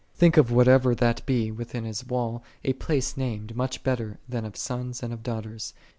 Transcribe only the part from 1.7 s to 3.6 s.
His wall "a place named,